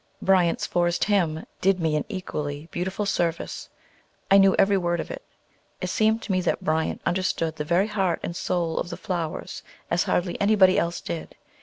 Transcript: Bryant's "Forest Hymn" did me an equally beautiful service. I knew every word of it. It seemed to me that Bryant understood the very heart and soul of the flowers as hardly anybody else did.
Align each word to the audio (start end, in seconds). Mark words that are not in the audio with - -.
Bryant's 0.19 0.65
"Forest 0.65 1.03
Hymn" 1.03 1.45
did 1.61 1.79
me 1.79 1.95
an 1.95 2.05
equally 2.09 2.67
beautiful 2.71 3.05
service. 3.05 3.69
I 4.31 4.39
knew 4.39 4.55
every 4.57 4.75
word 4.75 4.99
of 4.99 5.11
it. 5.11 5.23
It 5.79 5.91
seemed 5.91 6.23
to 6.23 6.31
me 6.31 6.41
that 6.41 6.63
Bryant 6.63 7.03
understood 7.05 7.57
the 7.57 7.63
very 7.65 7.85
heart 7.85 8.19
and 8.23 8.35
soul 8.35 8.79
of 8.79 8.89
the 8.89 8.97
flowers 8.97 9.61
as 9.91 10.05
hardly 10.05 10.41
anybody 10.41 10.79
else 10.79 11.01
did. 11.01 11.35